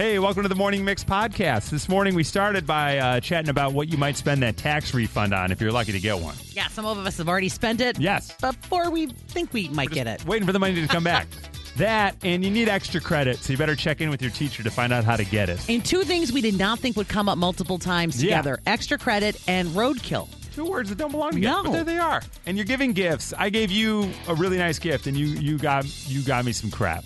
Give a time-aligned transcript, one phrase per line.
[0.00, 1.68] Hey, welcome to the Morning Mix podcast.
[1.68, 5.34] This morning we started by uh, chatting about what you might spend that tax refund
[5.34, 6.34] on if you're lucky to get one.
[6.52, 8.00] Yeah, some of us have already spent it.
[8.00, 8.34] Yes.
[8.40, 10.24] Before we think we might get it.
[10.24, 11.26] Waiting for the money to come back.
[11.76, 14.70] that, and you need extra credit, so you better check in with your teacher to
[14.70, 15.68] find out how to get it.
[15.68, 18.38] And two things we did not think would come up multiple times Yeah.
[18.38, 20.30] together extra credit and roadkill.
[20.54, 21.62] Two words that don't belong together, No.
[21.64, 22.22] but there they are.
[22.46, 23.34] And you're giving gifts.
[23.36, 26.70] I gave you a really nice gift, and you you got you got me some
[26.70, 27.04] crap.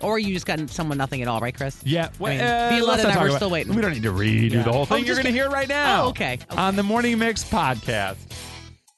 [0.00, 1.76] Or you just got someone nothing at all, right, Chris?
[1.84, 3.74] Yeah, I mean, uh, Violetta and I were still waiting.
[3.74, 4.62] We don't need to redo Yeah.
[4.62, 5.02] the whole thing.
[5.02, 6.04] Oh, You're going to hear it right now.
[6.04, 6.38] Oh, okay.
[6.50, 6.56] Okay.
[6.60, 8.16] On the Morning Mix podcast.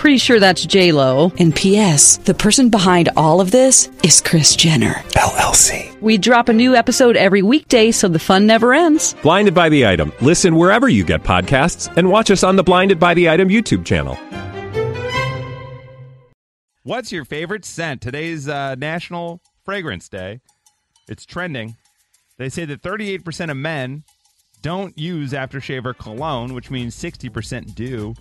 [0.00, 1.30] Pretty sure that's J Lo.
[1.38, 2.16] And P.S.
[2.16, 4.94] The person behind all of this is Kris Jenner.
[5.12, 5.94] LLC.
[6.00, 9.14] We drop a new episode every weekday, so the fun never ends.
[9.20, 10.10] Blinded by the item.
[10.22, 13.84] Listen wherever you get podcasts, and watch us on the Blinded by the Item YouTube
[13.84, 14.14] channel.
[16.82, 18.00] What's your favorite scent?
[18.00, 20.40] Today's uh, National Fragrance Day.
[21.10, 21.76] It's trending.
[22.38, 24.04] They say that 38% of men
[24.62, 28.14] don't use aftershave or cologne, which means 60% do.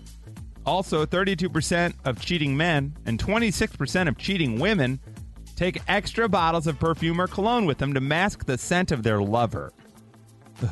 [0.69, 4.99] Also, 32% of cheating men and 26% of cheating women
[5.55, 9.19] take extra bottles of perfume or cologne with them to mask the scent of their
[9.19, 9.73] lover.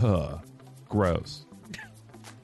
[0.04, 0.40] Ugh,
[0.88, 1.48] gross.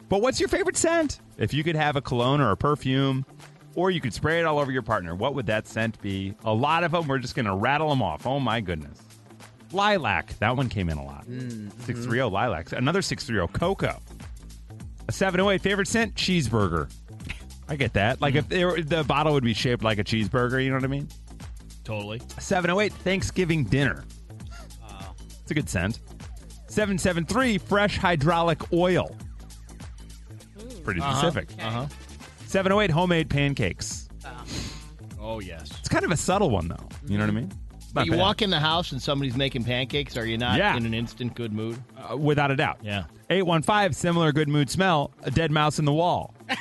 [0.09, 1.19] But what's your favorite scent?
[1.37, 3.23] If you could have a cologne or a perfume,
[3.75, 6.33] or you could spray it all over your partner, what would that scent be?
[6.45, 8.25] A lot of them, we're just going to rattle them off.
[8.25, 8.99] Oh my goodness.
[9.71, 11.27] Lilac, that one came in a lot.
[11.27, 11.69] Mm-hmm.
[11.81, 12.71] 630 lilac.
[12.71, 14.01] Another 630 cocoa.
[15.07, 16.15] A 708 favorite scent?
[16.15, 16.91] Cheeseburger.
[17.67, 18.21] I get that.
[18.21, 20.83] Like if they were, the bottle would be shaped like a cheeseburger, you know what
[20.83, 21.07] I mean?
[21.83, 22.21] Totally.
[22.39, 24.03] 708 Thanksgiving dinner.
[25.41, 25.99] It's a good scent.
[26.67, 29.15] 773 fresh hydraulic oil.
[30.59, 31.49] It's pretty specific.
[31.59, 31.87] Uh huh.
[32.47, 34.09] 708 homemade pancakes.
[35.19, 35.69] Oh yes.
[35.79, 36.87] It's kind of a subtle one though.
[37.07, 37.51] You know what I mean?
[37.75, 38.19] It's But not you bad.
[38.19, 40.17] walk in the house and somebody's making pancakes.
[40.17, 40.75] Are you not Yeah.
[40.75, 41.81] in an instant good mood?
[42.09, 42.79] uh, without a doubt.
[42.83, 43.05] Yeah.
[43.29, 46.33] 815 similar good mood smell, a dead mouse in the wall.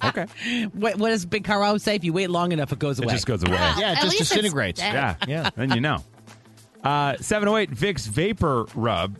[0.04, 0.26] okay.
[0.72, 1.94] What, what does Big Car always say?
[1.96, 3.08] If you wait long enough, it goes away.
[3.08, 3.54] It just goes away.
[3.54, 4.80] Yeah, it At just least it's disintegrates.
[4.80, 4.92] dead.
[4.94, 5.16] Yeah.
[5.26, 5.50] Yeah.
[5.56, 6.04] Then you know.
[6.82, 9.18] Uh, 708 Vicks Vapor Rub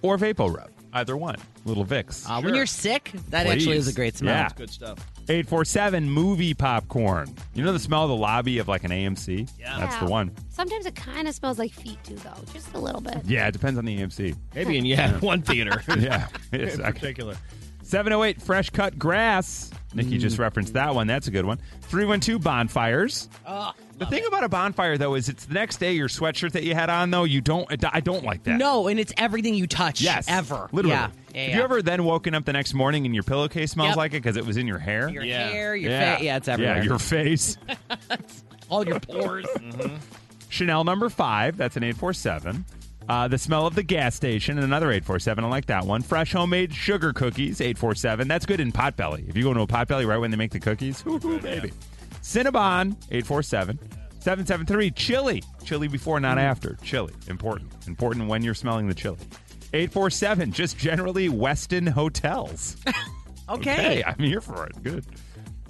[0.00, 0.70] or Vapo Rub.
[0.92, 1.34] Either one.
[1.64, 2.24] Little Vicks.
[2.28, 4.32] Uh, When you're sick, that actually is a great smell.
[4.34, 4.48] Yeah.
[4.56, 4.98] Good stuff.
[5.28, 7.34] 847 movie popcorn.
[7.52, 9.50] You know the smell of the lobby of like an AMC?
[9.58, 9.76] Yeah.
[9.80, 10.04] That's Yeah.
[10.04, 10.30] the one.
[10.50, 13.18] Sometimes it kind of smells like feet too, though, just a little bit.
[13.24, 14.36] Yeah, it depends on the AMC.
[14.54, 15.82] Maybe in yeah one theater.
[15.98, 16.28] Yeah.
[16.52, 16.92] in exactly.
[17.00, 17.34] particular.
[17.90, 19.70] 708 fresh cut grass.
[19.92, 20.40] Nikki just mm.
[20.40, 21.08] referenced that one.
[21.08, 21.58] That's a good one.
[21.82, 23.28] 312 bonfires.
[23.44, 26.62] Ah, the thing about a bonfire though is it's the next day your sweatshirt that
[26.62, 28.58] you had on though you don't I don't like that.
[28.58, 30.00] No, and it's everything you touch.
[30.00, 30.26] Yes.
[30.28, 30.68] Ever.
[30.70, 30.96] Literally.
[30.96, 31.10] Yeah.
[31.34, 31.56] yeah, Have yeah.
[31.56, 33.96] you ever then woken up the next morning and your pillowcase smells Yep.
[33.96, 35.08] like it because it was in your hair?
[35.08, 35.48] Your Yeah.
[35.48, 36.14] hair, your yeah.
[36.16, 36.24] face.
[36.24, 36.76] Yeah, it's everywhere.
[36.76, 37.58] Yeah, your face.
[38.68, 39.46] All your pores.
[39.56, 39.96] Mm-hmm.
[40.48, 41.56] Chanel number five.
[41.56, 42.64] That's an 847.
[43.10, 45.42] Uh, the smell of the gas station, and another 847.
[45.42, 46.00] I like that one.
[46.00, 48.28] Fresh homemade sugar cookies, 847.
[48.28, 49.28] That's good in Potbelly.
[49.28, 51.72] If you go into a Potbelly right when they make the cookies, whoo baby.
[52.22, 53.80] Cinnabon, 847.
[54.20, 55.42] 773, chili.
[55.64, 56.78] Chili before, not after.
[56.84, 57.12] Chili.
[57.26, 57.72] Important.
[57.88, 59.18] Important when you're smelling the chili.
[59.72, 62.76] 847, just generally Westin hotels.
[63.48, 63.74] Okay.
[63.74, 64.80] Hey, I'm here for it.
[64.80, 65.04] Good.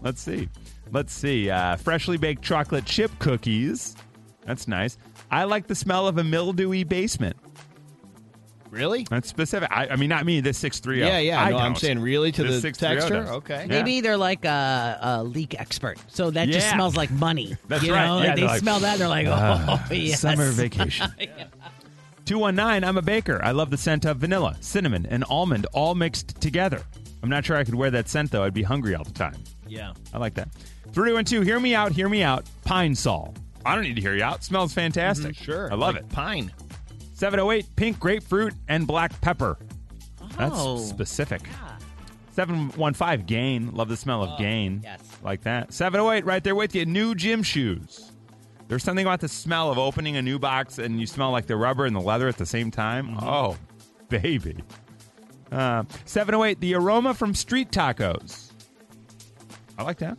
[0.03, 0.50] Let's see.
[0.93, 1.49] Let's see.
[1.49, 3.97] Uh, freshly baked chocolate chip cookies.
[4.45, 4.99] That's nice.
[5.31, 7.37] I like the smell of a mildewy basement.
[8.71, 9.05] Really?
[9.11, 9.69] That's specific.
[9.73, 10.41] I, I mean, not me.
[10.41, 11.00] This six three.
[11.00, 11.43] Yeah, yeah.
[11.43, 13.23] I no, I'm saying really to This the 630 texture.
[13.25, 13.37] does.
[13.38, 13.61] Okay.
[13.62, 13.67] Yeah.
[13.67, 17.56] Maybe they're like a, a leak expert, so that just smells like money.
[17.69, 18.06] That's you right.
[18.06, 18.21] Know?
[18.21, 20.21] Yeah, Like, they like, smell that, they're like, oh, "Ah, yes.
[20.21, 21.09] Summer vacation.
[22.26, 23.41] 219, I'm a baker.
[23.43, 26.81] I love the scent of vanilla, cinnamon, and almond all mixed together.
[27.25, 28.44] I'm not sure I could wear that scent, though.
[28.44, 29.35] I'd be hungry all the time.
[29.67, 29.94] Yeah.
[30.15, 30.49] I like that.
[30.93, 32.49] 312, hear me out, hear me out.
[32.65, 33.35] Pine Sol.
[33.65, 34.43] I don't need to hear you out.
[34.45, 35.35] Smells fantastic.
[35.37, 35.71] Sure.
[35.73, 36.09] I love Like it.
[36.11, 36.53] Pine.
[37.15, 39.59] 708, pink grapefruit and black pepper.
[40.39, 40.79] That's Oh.
[40.79, 41.43] specific.
[42.33, 43.71] 715, gain.
[43.75, 44.81] Love the smell of gain.
[44.85, 45.01] yes.
[45.23, 45.73] Like that.
[45.73, 46.87] 708, right there with you.
[46.87, 48.11] New gym shoes.
[48.69, 51.57] There's something about the smell of opening a new box and you smell like the
[51.57, 53.17] rubber and the leather at the same time.
[53.21, 53.57] Oh,
[54.09, 54.57] baby.
[55.51, 58.53] Uh, 708, the aroma from street tacos.
[59.77, 60.17] I like that.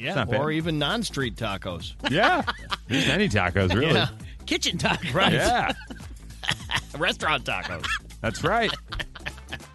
[0.00, 0.40] Yeah, not bad.
[0.40, 1.94] or even non-street tacos.
[2.10, 2.42] Yeah.
[2.88, 3.94] There's any tacos, really.
[3.94, 4.08] Yeah.
[4.46, 5.12] Kitchen tacos.
[5.12, 5.34] Right.
[5.34, 5.72] Yeah.
[6.98, 7.86] Restaurant tacos.
[8.22, 8.72] That's right.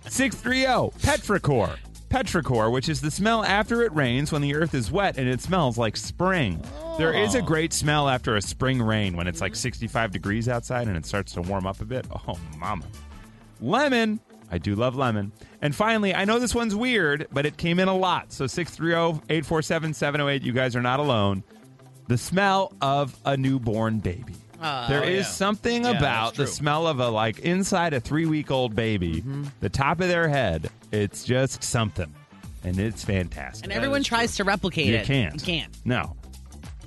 [0.09, 1.77] 630 Petrichor.
[2.09, 5.41] Petrichor, which is the smell after it rains when the earth is wet and it
[5.41, 6.63] smells like spring.
[6.97, 7.45] There is a oh.
[7.45, 11.33] great smell after a spring rain when it's like 65 degrees outside and it starts
[11.33, 12.07] to warm up a bit.
[12.27, 12.85] Oh, mama.
[13.61, 14.19] Lemon.
[14.55, 15.33] I do love lemon.
[15.61, 18.31] And finally, I know this one's weird, but it came in a lot.
[18.31, 21.43] So 630 847 708, you guys are not alone.
[22.07, 24.33] The smell of a newborn baby.
[24.61, 25.31] Ah, there oh, is yeah.
[25.31, 29.43] something Yeah, about the smell of a like inside a three week old baby, mm-hmm.
[29.59, 30.69] the top of their head.
[30.93, 32.13] It's just something,
[32.63, 33.65] and it's fantastic.
[33.65, 35.05] And everyone tries to replicate you it.
[35.05, 35.33] can't.
[35.33, 35.77] You can't.
[35.83, 36.15] No,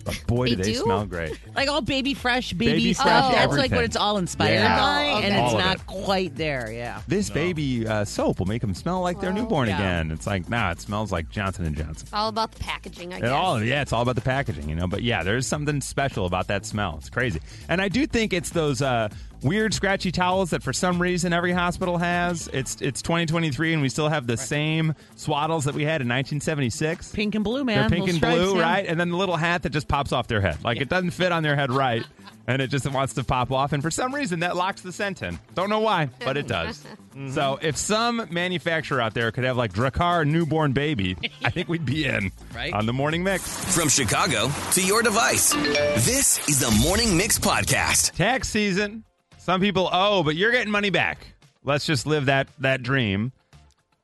[0.09, 0.79] but boy, do They they do?
[0.81, 1.39] smell great.
[1.55, 3.31] Like all baby fresh, baby, Baby stuff.
[3.31, 4.79] fresh, That's like what it's all inspired Yeah.
[4.79, 5.87] by, Oh, and it's All not it.
[5.87, 6.73] quite there.
[6.73, 7.03] Yeah.
[7.07, 9.35] This baby uh, soap will make them smell like they're Oh.
[9.35, 9.77] newborn Yeah.
[9.79, 10.11] again.
[10.11, 12.09] It's like nah, it smells like Johnson and Johnson.
[12.13, 14.87] All about the packaging, I It all yeah, it's all about the packaging, you know.
[14.87, 16.97] But yeah, there's something special about that smell.
[16.99, 19.09] It's crazy, and I do think it's those uh,
[19.43, 22.49] weird scratchy towels that for some reason every hospital has.
[22.53, 27.13] It's it's 2023, and we still have the same swaddles that we had in 1976.
[27.13, 27.79] Pink and blue, man.
[27.79, 28.63] They're pink Little and stripes, blue, yeah.
[28.63, 28.87] right?
[28.87, 30.63] And then the little hat that just pops off their head.
[30.65, 32.05] Like it doesn't fit on their head right.
[32.49, 33.75] And it just wants to pop off.
[33.75, 35.39] And for some reason, that locks the scent in.
[35.55, 36.83] Don't know why, but it does.
[37.09, 37.33] Mm-hmm.
[37.33, 41.85] So if some manufacturer out there could have like Drakkar newborn baby, I think we'd
[41.85, 42.73] be in Right.
[42.73, 43.75] on the morning mix.
[43.75, 48.13] From Chicago to your device, this is the Morning Mix Podcast.
[48.13, 49.03] Tax season.
[49.49, 51.27] Some people owe, but you're getting money back.
[51.65, 53.33] Let's just live that that dream.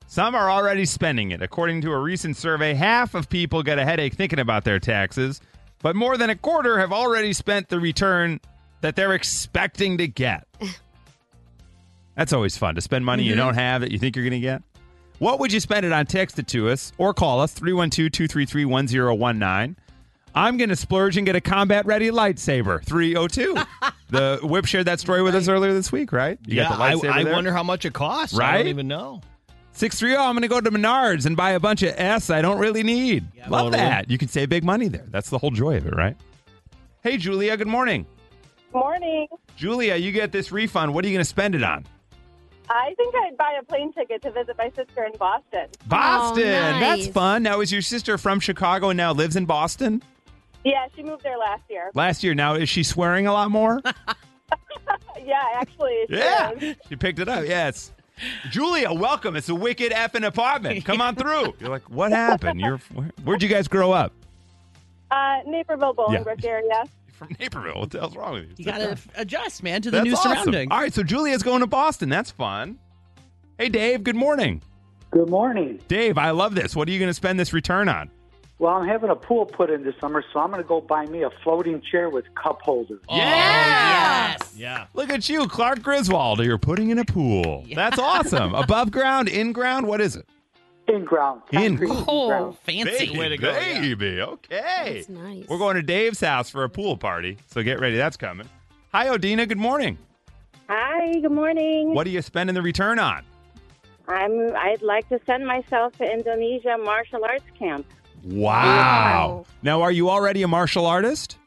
[0.06, 1.42] Some are already spending it.
[1.42, 5.42] According to a recent survey, half of people get a headache thinking about their taxes,
[5.82, 8.40] but more than a quarter have already spent the return
[8.80, 10.48] that they're expecting to get.
[12.16, 13.40] That's always fun to spend money you mm-hmm.
[13.40, 14.62] don't have that you think you're going to get.
[15.18, 16.06] What would you spend it on?
[16.06, 19.76] Text it to us or call us 312 233 1019.
[20.34, 23.56] I'm going to splurge and get a combat ready lightsaber 302.
[24.10, 26.38] the Whip shared that story with us earlier this week, right?
[26.46, 27.32] You yeah, got the I, lightsaber I there?
[27.32, 28.36] wonder how much it costs.
[28.36, 28.54] Right?
[28.54, 29.20] I don't even know.
[29.72, 32.58] 630, I'm going to go to Menards and buy a bunch of S I don't
[32.58, 33.24] really need.
[33.48, 33.78] Love Totally.
[33.78, 34.10] that.
[34.10, 35.04] You can save big money there.
[35.08, 36.16] That's the whole joy of it, right?
[37.02, 38.06] Hey, Julia, good morning.
[38.72, 39.26] Morning.
[39.56, 40.94] Julia, you get this refund.
[40.94, 41.84] What are you going to spend it on?
[42.68, 45.66] I think I'd buy a plane ticket to visit my sister in Boston.
[45.86, 46.44] Boston.
[46.44, 47.08] Oh, That's nice.
[47.08, 47.42] fun.
[47.42, 50.02] Now, is your sister from Chicago and now lives in Boston?
[50.64, 51.90] Yeah, she moved there last year.
[51.94, 52.34] Last year.
[52.34, 53.80] Now, is she swearing a lot more?
[55.24, 56.04] Yeah, actually.
[56.08, 56.76] she Yeah, is.
[56.88, 57.46] she picked it up.
[57.46, 57.92] Yes.
[58.50, 59.36] Julia, welcome.
[59.36, 60.84] It's a wicked effing apartment.
[60.84, 61.54] Come on through.
[61.58, 62.60] You're like, what happened?
[62.60, 64.12] You're where, where'd you guys grow up?
[65.10, 66.66] Uh, Naperville, Bolingbrook area.
[66.70, 66.84] You're
[67.14, 67.80] from Naperville.
[67.80, 68.54] What the hell's wrong with you?
[68.58, 70.32] You got to adjust, man, to the That's new awesome.
[70.32, 70.68] surroundings.
[70.70, 72.10] All right, so Julia's going to Boston.
[72.10, 72.78] That's fun.
[73.58, 74.04] Hey, Dave.
[74.04, 74.60] Good morning.
[75.10, 75.80] Good morning.
[75.88, 76.76] Dave, I love this.
[76.76, 78.10] What are you going to spend this return on?
[78.58, 81.06] Well, I'm having a pool put in this summer, so I'm going to go buy
[81.06, 83.00] me a floating chair with cup holders.
[83.08, 84.54] Oh, yes.
[84.56, 84.86] Yeah.
[84.94, 86.38] Look at you, Clark Griswold.
[86.38, 87.64] You're putting in a pool.
[87.74, 88.54] That's awesome.
[88.54, 89.88] Above ground, in ground.
[89.88, 90.26] What is it?
[90.86, 91.42] In ground.
[91.50, 92.58] In- concrete Oh, ground.
[92.58, 93.06] fancy.
[93.08, 93.80] Big Way to go, yeah.
[93.80, 94.20] baby.
[94.20, 94.92] Okay.
[94.94, 95.46] That's nice.
[95.48, 97.96] We're going to Dave's house for a pool party, so get ready.
[97.96, 98.48] That's coming.
[98.92, 99.48] Hi, Odina.
[99.48, 99.98] Good morning.
[100.68, 101.92] Hi, good morning.
[101.92, 103.24] What are you spending the return on?
[104.06, 104.54] I'm.
[104.54, 107.86] I'd like to send myself to Indonesia martial arts camp.
[108.24, 109.44] Wow.
[109.62, 111.38] Now, are you already a martial artist?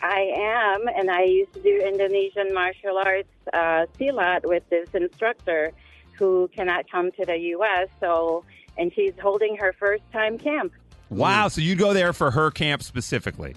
[0.00, 5.72] I am, and I used to do Indonesian martial arts uh, silat with this instructor
[6.18, 7.88] who cannot come to the U.S.
[8.00, 8.44] So,
[8.76, 10.72] and she's holding her first time camp.
[11.10, 11.48] Wow.
[11.48, 13.54] So you'd go there for her camp specifically.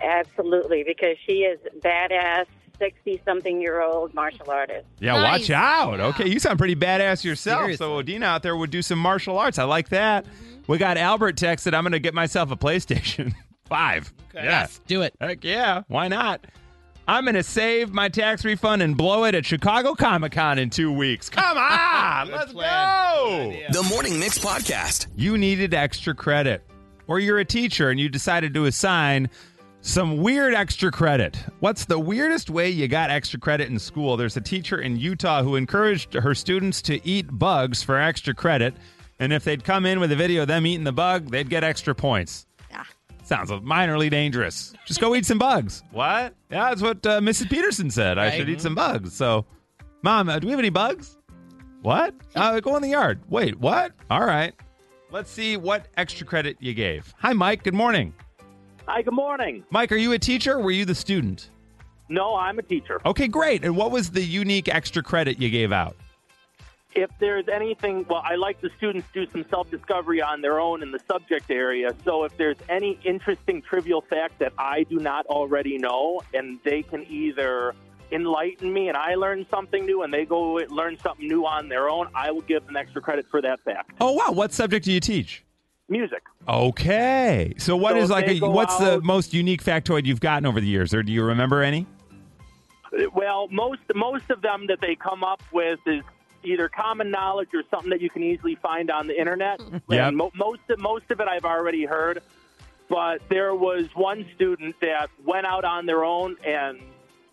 [0.00, 2.46] Absolutely, because she is badass,
[2.78, 4.86] sixty-something-year-old martial artist.
[5.00, 5.40] Yeah, Nice.
[5.42, 6.00] watch out.
[6.00, 7.62] Okay, you sound pretty badass yourself.
[7.62, 7.76] Seriously.
[7.84, 9.58] So Odina out there would do some martial arts.
[9.58, 10.24] I like that.
[10.24, 10.52] Mm-hmm.
[10.68, 13.34] We got Albert texted, I'm going to get myself a PlayStation
[13.66, 14.12] 5.
[14.34, 14.44] Okay.
[14.44, 14.66] Yeah.
[14.86, 15.14] Do it.
[15.20, 15.82] Heck yeah.
[15.88, 16.44] Why not?
[17.08, 20.70] I'm going to save my tax refund and blow it at Chicago Comic Con in
[20.70, 21.28] two weeks.
[21.28, 22.30] Come on.
[22.30, 23.50] Let's plan.
[23.50, 23.56] go.
[23.72, 25.08] The Morning Mix Podcast.
[25.16, 26.62] You needed extra credit,
[27.08, 29.30] or you're a teacher and you decided to assign
[29.84, 31.36] some weird extra credit.
[31.60, 34.16] What's the weirdest way you got extra credit in school?
[34.16, 38.74] There's a teacher in Utah who encouraged her students to eat bugs for extra credit.
[39.18, 41.64] And if they'd come in with a video of them eating the bug, they'd get
[41.64, 42.46] extra points.
[42.72, 42.86] Ah.
[43.24, 44.72] Sounds minorly dangerous.
[44.86, 45.82] Just go eat some bugs.
[45.92, 46.34] What?
[46.50, 47.50] Yeah, that's what uh, Mrs.
[47.50, 48.18] Peterson said.
[48.18, 48.34] I Right.
[48.34, 49.14] should eat some bugs.
[49.14, 49.44] So,
[50.02, 51.16] Mom, uh, do we have any bugs?
[51.82, 52.14] What?
[52.36, 53.20] Uh, go in the yard.
[53.28, 53.92] Wait, what?
[54.10, 54.54] All right.
[55.10, 57.12] Let's see what extra credit you gave.
[57.18, 57.64] Hi, Mike.
[57.64, 58.14] Good morning.
[58.88, 59.64] Hi, good morning.
[59.70, 61.50] Mike, are you a teacher or were you the student?
[62.08, 63.00] No, I'm a teacher.
[63.06, 63.64] Okay, great.
[63.64, 65.96] And what was the unique extra credit you gave out?
[66.94, 70.82] If there's anything, well, I like the students do some self discovery on their own
[70.82, 71.94] in the subject area.
[72.04, 76.82] So if there's any interesting trivial fact that I do not already know, and they
[76.82, 77.74] can either
[78.10, 81.88] enlighten me and I learn something new and they go learn something new on their
[81.88, 83.92] own, I will give them extra credit for that fact.
[84.00, 84.32] Oh, wow.
[84.32, 85.44] What subject do you teach?
[85.92, 86.22] Music.
[86.48, 87.52] Okay.
[87.58, 90.60] So what So is like a, go what's the most unique factoid you've gotten over
[90.60, 91.86] the years or do you remember any?
[93.14, 96.02] Well, most most of them that they come up with is
[96.44, 99.60] either common knowledge or something that you can easily find on the internet.
[99.88, 100.08] Yep.
[100.08, 102.22] And mo- most of, most of it I've already heard,
[102.88, 106.78] but there was one student that went out on their own and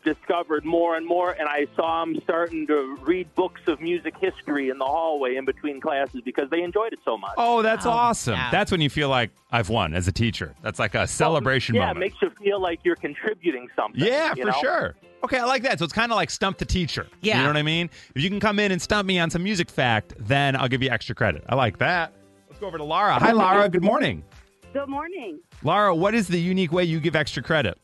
[0.03, 4.69] discovered more and more and I saw them starting to read books of music history
[4.69, 7.33] in the hallway in between classes because they enjoyed it so much.
[7.37, 8.39] Oh, that's awesome.
[8.51, 10.55] That's when you feel like I've won as a teacher.
[10.61, 11.97] That's like a celebration yeah, moment.
[11.97, 14.03] it makes you feel like you're contributing something.
[14.03, 14.57] Yeah, you for know?
[14.61, 14.95] sure.
[15.23, 15.79] Okay, I like that.
[15.79, 17.07] So it's kind of like stump the teacher.
[17.21, 17.89] Yeah, You know what I mean?
[18.15, 20.81] If you can come in and stump me on some music fact, then I'll give
[20.81, 21.43] you extra credit.
[21.49, 22.13] I like that.
[22.47, 23.15] Let's go over to Lara.
[23.15, 23.67] Hi, Lara.
[23.67, 24.23] Good morning.
[24.71, 25.39] Good morning.
[25.63, 27.77] Lara, what is the unique way you give extra credit?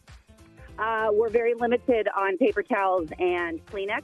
[0.79, 4.01] Uh, we're very limited on paper towels and Kleenex.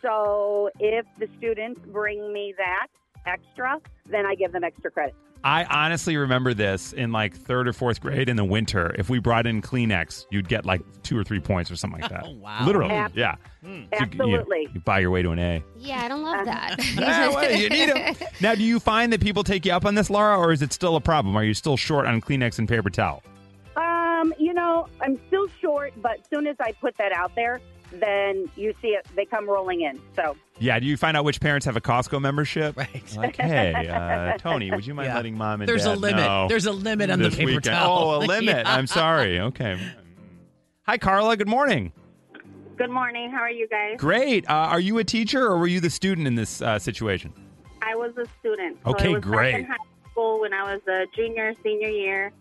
[0.00, 2.88] So if the students bring me that
[3.26, 3.78] extra,
[4.08, 5.14] then I give them extra credit.
[5.44, 8.94] I honestly remember this in like third or fourth grade in the winter.
[8.96, 12.10] If we brought in Kleenex, you'd get like two or three points or something like
[12.10, 12.22] that.
[12.26, 12.64] Oh, wow.
[12.64, 13.34] Literally, Ab- yeah.
[13.62, 14.68] So you- Absolutely.
[14.72, 15.64] You, buy your way to an A.
[15.76, 16.76] Yeah, I don't love that.
[16.94, 18.14] Yeah, well, you need 'em.
[18.40, 20.72] Now, do you find that people take you up on this, Laura, or is it
[20.72, 21.36] still a problem?
[21.36, 23.22] Are you still short on Kleenex and paper towel?
[24.72, 27.60] Know, I'm still short, but as soon as I put that out there,
[27.92, 30.00] then you see it, they come rolling in.
[30.16, 32.74] So Yeah, do you find out which parents have a Costco membership?
[32.78, 33.16] Right.
[33.16, 35.16] Like, hey, uh, Tony, would you mind Yeah.
[35.16, 36.24] letting mom and There's a limit.
[36.24, 37.64] know There's a limit on the this paper weekend?
[37.64, 37.98] towel.
[38.12, 38.56] Oh, a limit.
[38.56, 38.74] Yeah.
[38.74, 39.40] I'm sorry.
[39.40, 39.78] Okay.
[40.84, 41.36] Hi, Carla.
[41.36, 41.92] Good morning.
[42.78, 43.30] Good morning.
[43.30, 43.96] How are you guys?
[43.98, 44.48] Great.
[44.48, 47.34] Uh, are you a teacher or were you the student in this uh, situation?
[47.82, 48.78] I was a student.
[48.86, 49.52] So Okay, I was great.
[49.52, 52.32] Back in high school when I was a junior, senior year.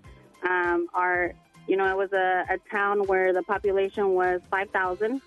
[0.49, 1.33] Um, our,
[1.71, 5.21] you know, it was a, a town where the population was five thousand.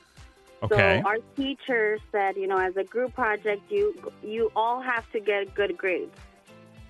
[0.63, 1.01] Okay.
[1.03, 5.21] So our teacher said, you know, as a group project, you you all have to
[5.21, 6.15] get good grades.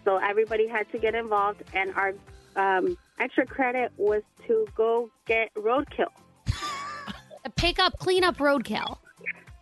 [0.05, 2.15] So everybody had to get involved, and our
[2.57, 6.11] um, extra credit was to go get roadkill.
[7.55, 8.99] Pick up, clean up roadkill.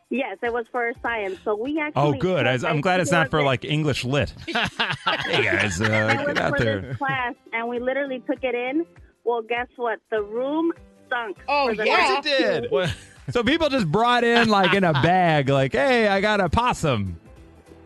[0.09, 1.39] Yes, it was for science.
[1.45, 2.03] So we actually.
[2.03, 2.47] Oh, good.
[2.47, 3.45] I, I'm glad it's not for it.
[3.45, 4.33] like English lit.
[4.47, 6.81] hey, guys, uh, It was get out for there.
[6.81, 8.87] this class, and we literally took it in.
[9.25, 10.01] Well, guess what?
[10.11, 10.73] The room
[11.07, 11.39] stunk.
[11.49, 11.97] Oh, for the yeah.
[11.97, 12.91] next It did.
[13.31, 17.19] So people just brought in like in a bag, like, hey, I got a possum.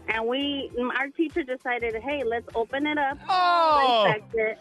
[0.08, 4.04] And we, our teacher decided, hey, let's open it up, Oh.
[4.06, 4.58] dissect it,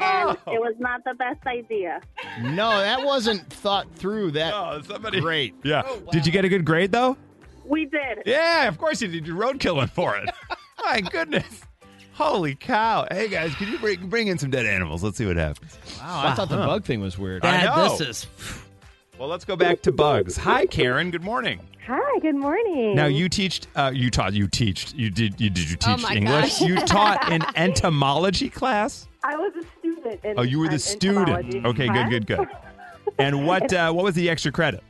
[0.00, 0.52] and Oh.
[0.52, 2.00] it was not the best idea.
[2.40, 4.30] No, that wasn't thought through.
[4.30, 5.20] That Oh, somebody.
[5.20, 5.54] great.
[5.62, 5.82] Yeah.
[5.84, 7.16] Oh, did you get a good grade though?
[7.66, 8.22] We did.
[8.24, 9.26] Yeah, of course you did.
[9.26, 10.30] You road killing for it.
[10.84, 11.62] My goodness.
[12.18, 13.06] Holy cow.
[13.12, 15.04] Hey guys, can you bring bring in some dead animals?
[15.04, 15.78] Let's see what happens.
[16.00, 17.44] Wow, I thought the bug thing was weird.
[17.44, 17.96] I Dad, know.
[17.96, 18.26] this is.
[19.20, 20.36] Well, let's go back to bugs.
[20.36, 21.12] Hi, Karen.
[21.12, 21.60] Good morning.
[21.86, 22.96] Hi, good morning.
[22.96, 23.68] Now you teached.
[23.76, 24.32] Uh, you taught.
[24.32, 24.94] You teached.
[24.96, 25.40] You did.
[25.40, 25.70] You did.
[25.70, 26.58] You Oh teach my English.
[26.58, 26.60] gosh.
[26.62, 29.06] You taught an entomology class.
[29.22, 30.24] I was a student.
[30.24, 31.28] In, Oh, you were the an student.
[31.28, 32.10] entomology Okay, class.
[32.10, 32.48] good, good, good.
[33.20, 34.82] And what uh, what was the extra credit?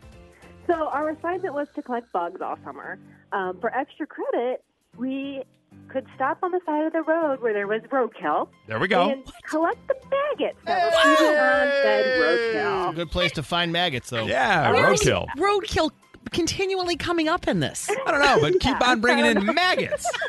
[0.67, 2.99] So our assignment was to collect bugs all summer.
[3.33, 4.65] Um, for extra credit,
[4.97, 5.43] we
[5.88, 8.49] could stop on the side of the road where there was roadkill.
[8.66, 9.11] There we go.
[9.11, 12.95] And collect the maggots that were feeding on said roadkill.
[12.95, 14.26] good place to find maggots, though.
[14.26, 15.26] Yeah, Where is roadkill.
[15.37, 15.90] roadkill
[16.33, 17.88] continually coming up in this?
[18.07, 20.07] I don't know, but keep on bringing in maggots.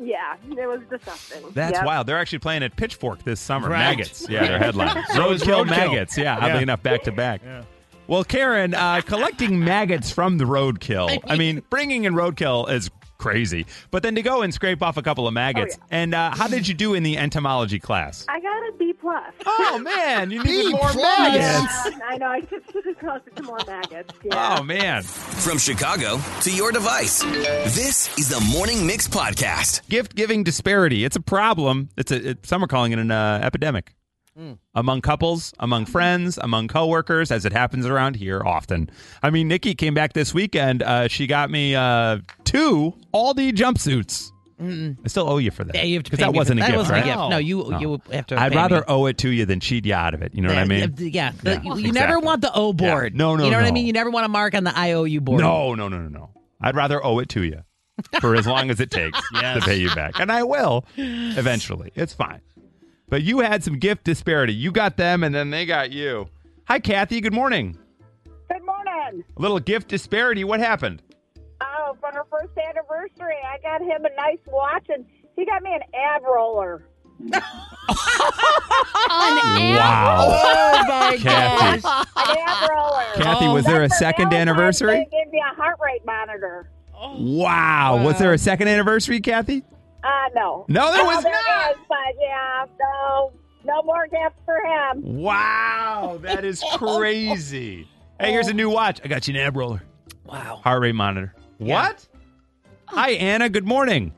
[0.00, 1.42] Yeah, it was disgusting.
[1.54, 1.84] That's Yep.
[1.84, 2.06] wild.
[2.06, 3.68] They're actually playing at Pitchfork this summer.
[3.68, 3.78] Right.
[3.80, 4.28] Maggots.
[4.28, 4.88] Yeah, their headline.
[5.10, 5.66] Roadkill roadkill.
[5.68, 6.16] maggots.
[6.16, 6.58] Yeah, oddly Yeah.
[6.60, 7.40] enough, back to back.
[7.44, 7.64] Yeah.
[8.06, 11.18] Well, Karen, uh, collecting maggots from the roadkill.
[11.26, 15.02] I mean, bringing in roadkill is crazy, but then to go and scrape off a
[15.02, 15.76] couple of maggots.
[15.90, 18.24] And uh, how did you do in the entomology class?
[18.28, 19.34] I got a B plus.
[19.46, 20.96] Oh man, you need more plus.
[20.96, 21.98] maggots.
[22.06, 22.26] I know.
[22.26, 24.14] I just took across to more maggots.
[24.24, 24.56] Yeah.
[24.58, 25.02] Oh man.
[25.02, 29.88] From Chicago to your device, this is the Morning Mix Podcast.
[29.88, 31.04] gift giving disparity.
[31.04, 31.88] It's a problem.
[31.96, 33.94] It's a it, some are calling it an uh, epidemic
[34.74, 38.90] among couples, among friends, among coworkers, as it happens around here often.
[39.22, 40.82] I mean, Nikki came back this weekend.
[40.82, 44.30] Uh, she got me uh, two Aldi jumpsuits.
[44.60, 45.74] I still owe you for that.
[45.76, 47.04] Yeah, you have to 'Cause pay that wasn't a that gift, wasn't right?
[47.04, 47.30] a gift.
[47.30, 48.40] No, you you have to.
[48.40, 48.84] I'd rather me.
[48.88, 50.34] owe it to you than cheat you out of it.
[50.34, 50.80] You know what I mean?
[50.98, 52.24] Yeah, the- Yeah, you never exactly.
[52.26, 53.12] want the O board.
[53.12, 53.18] Yeah.
[53.18, 53.86] No, no, You know what I mean?
[53.86, 55.40] You never want to mark on the IOU board.
[55.40, 56.30] No, no, no, no, no.
[56.60, 57.62] I'd rather owe it to you
[58.20, 59.60] for as long as it takes Yes.
[59.60, 60.18] to pay you back.
[60.18, 61.92] And I will eventually.
[61.94, 62.40] It's fine.
[63.10, 64.52] But you had some gift disparity.
[64.54, 66.28] You got them, and then they got you.
[66.66, 67.20] Hi, Kathy.
[67.20, 67.76] Good morning.
[68.50, 69.24] Good morning.
[69.36, 70.44] A little gift disparity.
[70.44, 71.02] What happened?
[71.60, 75.04] Oh, for her first anniversary, I got him a nice watch, and
[75.36, 76.84] he got me an ab roller.
[79.10, 80.18] Wow.
[80.30, 81.80] Oh my Kathy.
[81.82, 82.06] gosh.
[82.16, 83.04] An ab roller.
[83.16, 84.96] Kathy, oh, was there a second Valentine's anniversary?
[84.96, 86.70] Day, They gave me a heart rate monitor.
[86.94, 88.02] Wow.
[88.04, 89.64] Was there a second anniversary, Kathy?
[90.04, 90.64] Uh, no.
[90.68, 93.32] No, there was there is, but yeah, no,
[93.64, 95.02] no more gifts for him.
[95.20, 96.18] Wow.
[96.22, 97.88] That is crazy.
[98.20, 99.00] Hey, here's a new watch.
[99.04, 99.82] I got you an ab roller.
[100.24, 100.60] Wow.
[100.62, 101.34] Heart rate monitor.
[101.58, 102.06] What?
[102.86, 103.48] Hi, Anna.
[103.48, 104.12] Good morning.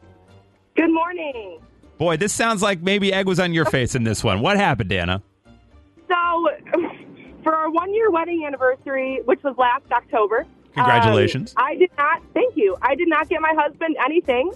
[0.76, 1.58] Good morning.
[1.98, 4.40] Boy, this sounds like maybe egg was on your face in this one.
[4.40, 5.22] What happened, Anna?
[6.08, 6.48] So,
[7.42, 11.54] for our one year wedding anniversary, which was last October, Congratulations.
[11.56, 12.76] um, I did not, thank you.
[12.80, 14.52] I did not get my husband anything.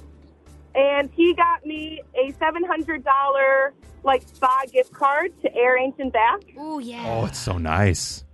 [0.74, 3.70] And he got me a $700
[4.02, 6.40] like spa gift card to Aire Ancient Bath.
[6.58, 7.04] Oh, yeah.
[7.06, 8.24] Oh, it's so nice.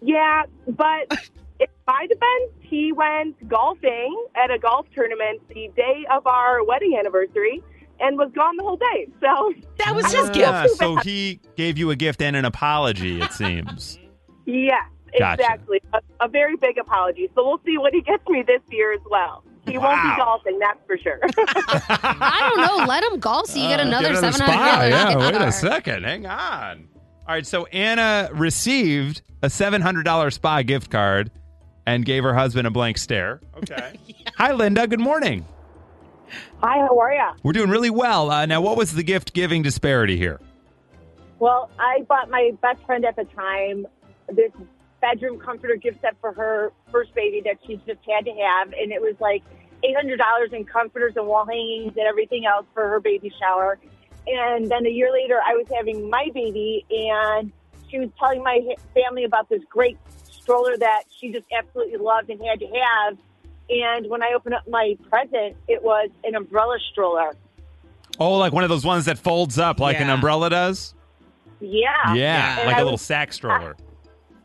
[0.00, 1.12] Yeah, but
[1.60, 6.96] in my defense, he went golfing at a golf tournament the day of our wedding
[6.98, 7.62] anniversary
[8.00, 9.06] and was gone the whole day.
[9.20, 13.32] So that was his Ah, so he gave you a gift and an apology, it
[13.32, 13.98] seems.
[14.44, 14.82] Yes,
[15.16, 15.42] Gotcha.
[15.42, 15.80] exactly.
[15.92, 17.28] A, a very big apology.
[17.36, 19.44] So we'll see what he gets me this year as well.
[19.66, 21.18] He won't be golfing, that's for sure.
[21.38, 22.84] I don't know.
[22.86, 24.46] Let him golf so you get Uh, another get seven spa.
[24.52, 24.88] hundred.
[24.90, 26.04] Yeah, wait a second.
[26.04, 26.88] Hang on.
[27.28, 31.30] All right, so Anna received a $700 spa gift card
[31.86, 33.40] and gave her husband a blank stare.
[33.58, 33.98] Okay.
[34.36, 34.86] Hi, Linda.
[34.88, 35.46] Good morning.
[36.62, 37.28] Hi, how are you?
[37.42, 38.30] We're doing really well.
[38.30, 40.40] Uh, now, what was the gift giving disparity here?
[41.38, 43.86] Well, I bought my best friend at the time
[44.28, 44.50] this
[45.02, 48.90] bedroom comforter gift set for her first baby that she just had to have, and
[48.92, 49.42] it was like
[49.84, 53.78] eight hundred dollars in comforters and wall hangings and everything else for her baby shower.
[54.26, 57.52] And then a year later, I was having my baby, and
[57.90, 58.60] she was telling my
[58.94, 59.98] family about this great
[60.30, 63.18] stroller that she just absolutely loved and had to have.
[63.68, 67.34] And when I opened up my present, it was an umbrella stroller.
[68.20, 70.94] Oh, like one of those ones that folds up like an umbrella does?
[71.60, 72.14] Yeah.
[72.14, 73.76] Yeah, And like I a little was- sack stroller.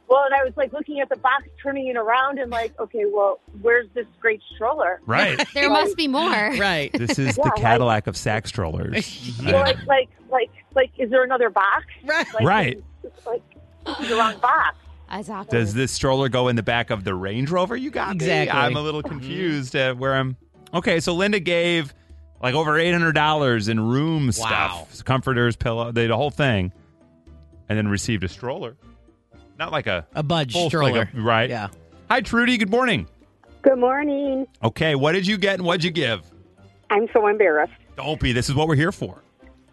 [0.07, 3.03] Well, and I was like looking at the box, turning it around, and like, okay,
[3.05, 5.01] well, where's this great stroller?
[5.05, 5.45] Right.
[5.53, 6.27] There must be more.
[6.57, 6.91] Right.
[6.93, 9.35] This is Yeah, the like- Cadillac of sack strollers.
[9.43, 11.85] Well, like, um, like, like, like, is there another box?
[12.05, 12.25] Right.
[12.33, 12.83] Like, Right.
[13.25, 13.41] Like,
[13.85, 14.77] this the wrong box.
[15.11, 15.57] Exactly.
[15.57, 18.17] Does this stroller go in the back of the Range Rover you got?
[18.17, 18.49] me?
[18.49, 19.19] I'm a little mm-hmm.
[19.19, 20.35] confused at where I'm.
[20.73, 21.93] Okay, so Linda gave
[22.41, 26.73] like over eight hundred dollars in room stuff, comforters, pillow, the, the whole thing,
[27.69, 28.75] and then received a stroller.
[29.57, 31.09] Not like a A budge full- like stroller.
[31.13, 31.49] a- right?
[31.49, 31.67] Yeah.
[32.09, 32.57] Hi, Trudy.
[32.57, 33.07] Good morning.
[33.63, 34.45] Good morning.
[34.63, 36.21] Okay, what did you get and what'd you give?
[36.89, 37.73] I'm so embarrassed.
[37.97, 38.31] Don't be.
[38.31, 39.21] This is what we're here for.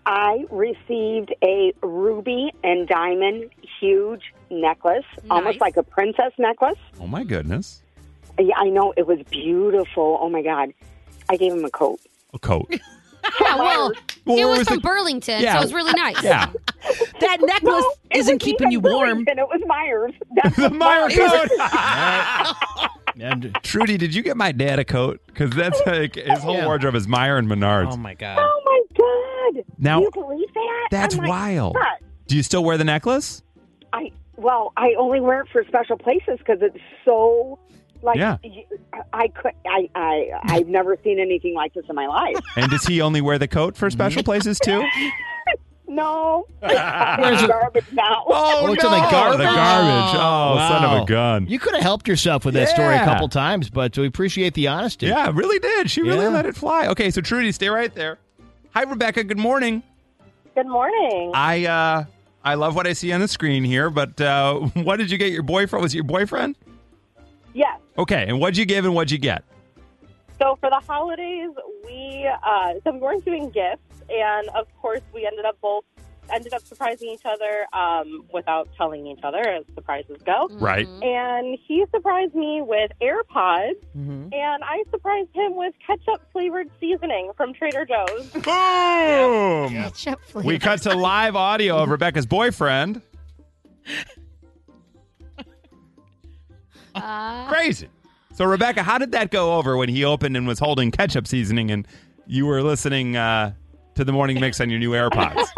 [0.06, 6.78] I received a ruby and diamond huge necklace, almost like a princess necklace.
[7.00, 7.82] Oh my goodness,
[8.38, 10.18] Yeah, I know it was beautiful.
[10.20, 10.74] Oh my god,
[11.30, 12.00] I gave him a coat.
[12.34, 12.68] a coat.
[13.40, 13.92] Yeah, well,
[14.26, 15.52] Well, it was, was from the- Burlington, Yeah.
[15.54, 16.22] so it was really nice.
[16.22, 16.50] Yeah,
[17.20, 17.84] That necklace
[18.14, 19.24] isn't keeping you warm.
[19.24, 19.38] Burlington.
[19.38, 20.14] It was Meijer's.
[20.42, 22.90] That's the Meijer coat.
[23.20, 25.20] And Trudy, did you get my dad a coat?
[25.26, 26.66] Because that's like his whole Yeah.
[26.66, 27.92] wardrobe is Meijer and Menards.
[27.92, 28.38] Oh my god.
[28.40, 29.64] Oh my god!
[29.78, 30.88] Now- you believe that?
[30.90, 31.74] That's like, wild.
[31.74, 33.42] "What?" Do you still wear the necklace?
[33.92, 37.60] I well, I only wear it for special places because it's so
[38.04, 38.36] like Yeah.
[38.44, 38.64] y-
[39.12, 42.36] I could I I I've never seen anything like this in my life.
[42.56, 44.84] And does he only wear the coat for special places too?
[45.86, 47.46] No, Where's it?
[47.48, 48.24] garbage now.
[48.26, 49.38] Oh, it's in the garbage.
[49.38, 50.18] The garbage.
[50.18, 51.46] Oh, son of a gun.
[51.46, 53.04] You could have helped yourself with that story a Yeah.
[53.04, 55.06] couple times, but we appreciate the honesty.
[55.06, 55.90] Yeah, really did.
[55.90, 56.30] She really Yeah.
[56.30, 56.86] let it fly.
[56.88, 58.18] Okay, so Trudy, stay right there.
[58.72, 59.22] Hi, Rebecca.
[59.24, 59.82] Good morning.
[60.54, 61.32] Good morning.
[61.34, 62.04] I uh
[62.42, 65.32] I love what I see on the screen here, but uh what did you get
[65.32, 65.82] your boyfriend?
[65.82, 66.56] Was it your boyfriend?
[67.96, 68.02] Yes.
[68.02, 69.44] Okay, and what'd you give and what'd you get?
[70.40, 71.50] So for the holidays,
[71.84, 75.84] we uh, so we weren't doing gifts, and of course, we ended up both
[76.32, 80.48] ended up surprising each other um, without telling each other, as surprises go.
[80.52, 80.88] Right.
[80.88, 84.32] And he surprised me with AirPods, Mm-hmm.
[84.32, 88.28] and I surprised him with ketchup flavored seasoning from Trader Joe's.
[88.32, 88.42] Boom!
[89.70, 90.48] Ketchup flavor.
[90.48, 93.02] We cut to live audio of Rebecca's boyfriend.
[96.94, 97.88] Uh, Crazy.
[98.32, 101.70] So, Rebecca, how did that go over when he opened and was holding ketchup seasoning
[101.70, 101.86] and
[102.26, 103.52] you were listening uh,
[103.94, 105.46] to the morning mix on your new AirPods?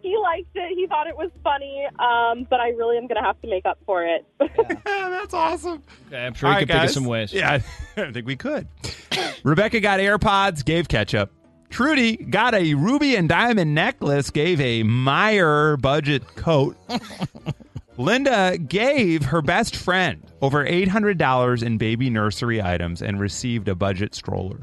[0.00, 0.74] He liked it.
[0.74, 3.66] He thought it was funny, um, but I really am going to have to make
[3.66, 4.24] up for it.
[4.86, 5.82] That's awesome.
[6.06, 7.30] Okay, I'm sure All you right, could think of some ways.
[7.30, 7.60] Yeah,
[7.98, 8.66] I think we could.
[9.42, 11.30] Rebecca got AirPods, gave ketchup.
[11.68, 16.78] Trudy got a ruby and diamond necklace, gave a Meijer budget coat.
[17.98, 24.14] Linda gave her best friend over $800 in baby nursery items and received a budget
[24.14, 24.60] stroller.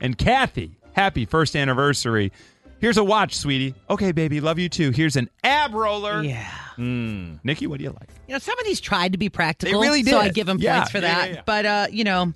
[0.00, 2.32] And Kathy, happy first anniversary.
[2.80, 3.74] Here's a watch, sweetie.
[3.88, 4.90] Okay, baby, love you too.
[4.90, 6.22] Here's an ab roller.
[6.22, 6.50] Yeah.
[6.76, 7.38] Mm.
[7.44, 8.08] Nikki, what do you like?
[8.28, 9.80] You know, some of these tried to be practical.
[9.80, 10.10] They really did.
[10.10, 11.30] So I give them Yeah, points for yeah, that.
[11.32, 11.42] yeah.
[11.46, 12.32] But, uh, you know,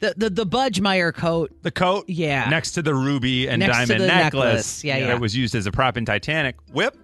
[0.00, 1.52] the, the, the Budge Meijer coat.
[1.62, 2.04] The coat?
[2.08, 2.48] Yeah.
[2.50, 4.32] Next to the ruby and Next diamond necklace.
[4.44, 4.84] necklace.
[4.84, 5.06] Yeah, yeah.
[5.08, 6.56] That was used as a prop in Titanic.
[6.72, 6.96] Whip?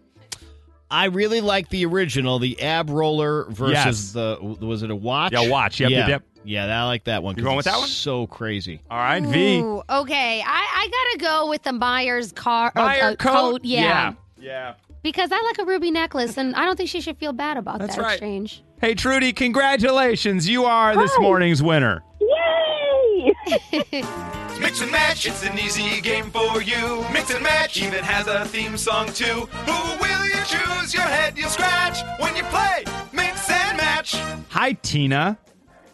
[0.95, 4.13] I really like the original, the ab roller versus Yes.
[4.13, 5.33] the was it a watch?
[5.33, 5.81] Yeah, watch.
[5.81, 6.23] Yep, yeah, yep, yep.
[6.45, 6.81] yeah.
[6.83, 7.35] I like that one.
[7.37, 7.89] You 'cause going with that one?
[7.89, 8.81] So crazy.
[8.91, 9.59] All right, V.
[9.61, 13.65] Ooh, okay, I, I gotta go with the Meijer's car Meijer uh, coat?
[13.65, 13.81] Yeah.
[13.81, 14.13] Yeah.
[14.39, 14.75] Yeah.
[15.03, 17.79] because I like a ruby necklace, and I don't think she should feel bad about
[17.81, 18.13] That's that right.
[18.13, 18.63] exchange.
[18.81, 20.49] Hey, Trudy, congratulations.
[20.49, 22.03] You are this morning's winner.
[22.21, 22.84] Yay!
[24.61, 27.05] Mix and match, it's an easy game for you.
[27.13, 29.25] Mix and match even has a theme song too.
[29.25, 30.93] Who will you choose?
[30.93, 34.17] Your head you'll scratch when you play Mix and Match.
[34.49, 35.39] Hi, Tina.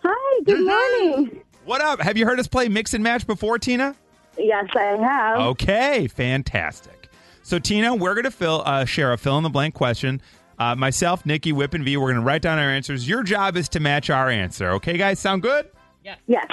[0.02, 1.42] Hi, good morning.
[1.66, 2.00] What up?
[2.00, 3.94] Have you heard us play Mix and Match before, Tina?
[4.38, 5.38] Yes, I have.
[5.48, 7.11] Okay, fantastic.
[7.42, 10.22] So, Tina, we're going to fill uh, share a fill in the blank question.
[10.59, 13.06] Uh, myself, Nikki, Whip, and V, we're going to write down our answers.
[13.06, 14.70] Your job is to match our answer.
[14.72, 15.18] Okay, guys?
[15.18, 15.70] Sound good?
[16.02, 16.18] Yes.
[16.26, 16.46] Yes.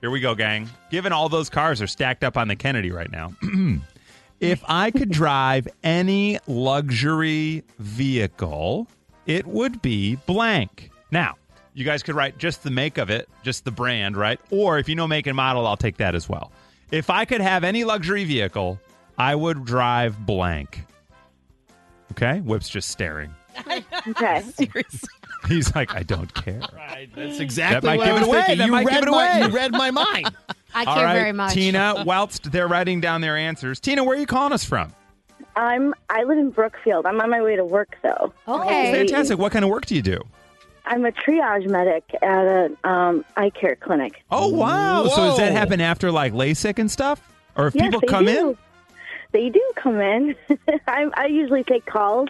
[0.00, 0.68] Here we go, gang.
[0.90, 3.34] Given all those cars are stacked up on the Kennedy right now,
[4.40, 8.86] if I could drive any luxury vehicle,
[9.26, 10.90] it would be blank.
[11.10, 11.36] Now,
[11.74, 14.38] you guys could write just the make of it, just the brand, right?
[14.50, 16.52] Or if you know make and model, I'll take that as well.
[16.90, 18.78] If I could have any luxury vehicle,
[19.18, 20.84] I would drive blank.
[22.12, 22.40] Okay?
[22.40, 23.34] Whip's just staring.
[24.08, 24.42] Okay.
[24.54, 25.08] Seriously.
[25.48, 26.60] He's like, I don't care.
[26.74, 27.08] Right.
[27.14, 28.42] That's exactly might what give I it away.
[28.42, 28.58] thinking.
[28.58, 29.46] That you might read give it my, away.
[29.46, 30.36] You read my mind.
[30.74, 31.54] I care right, very much.
[31.54, 34.92] Tina, whilst they're writing down their answers, Tina, where are you calling us from?
[35.54, 35.94] I'm.
[36.10, 37.06] I live in Brookfield.
[37.06, 38.32] I'm on my way to work though.
[38.46, 38.92] Okay.
[38.92, 39.38] Fantastic.
[39.38, 40.20] What kind of work do you do?
[40.86, 44.22] I'm a triage medic at a um, eye care clinic.
[44.30, 45.06] Oh wow!
[45.08, 47.20] So does that happen after like LASIK and stuff,
[47.56, 48.50] or if yes, people come do.
[48.50, 48.58] in?
[49.32, 50.36] They do come in.
[50.86, 52.28] I, I usually take calls,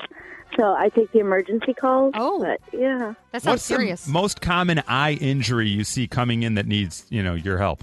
[0.56, 2.12] so I take the emergency calls.
[2.16, 2.40] Oh.
[2.42, 3.14] but yeah.
[3.32, 4.04] That sounds What's serious.
[4.04, 7.82] the most common eye injury you see coming in that needs you know your help?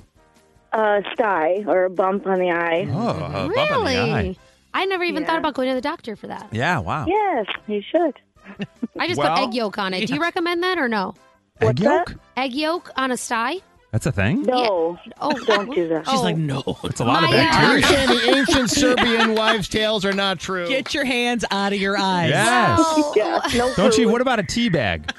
[0.71, 2.87] A sty or a bump on the eye.
[2.89, 3.97] Oh, a bump on the really?
[3.97, 4.35] eye.
[4.73, 5.27] I never even Yeah.
[5.29, 6.49] thought about going to the doctor for that.
[6.51, 6.79] Yeah.
[6.79, 7.05] Wow.
[7.07, 8.19] Yes, you should.
[8.99, 10.07] I just Well- put egg yolk on it.
[10.07, 11.13] Do you recommend that or no?
[11.61, 12.07] Egg What's yolk?
[12.07, 12.17] that?
[12.37, 13.57] Egg yolk on a sty?
[13.93, 14.41] That's a thing.
[14.41, 16.03] No, Oh, don't do that.
[16.07, 16.11] Oh.
[16.11, 16.23] She's Oh.
[16.23, 16.63] like, no.
[16.83, 17.83] It's a lot of My, Are bacteria.
[17.85, 20.67] saying the ancient Serbian wives' tales are not true?
[20.67, 22.31] Get your hands out of your eyes.
[22.31, 22.79] Yes.
[22.81, 23.13] Oh.
[23.15, 24.09] Yeah, no Don't you?
[24.09, 25.13] What about a tea bag?